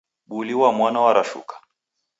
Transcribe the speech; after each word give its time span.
Buli 0.29 0.53
wa 0.59 0.69
mwana 0.77 0.99
warashuka 1.05 1.53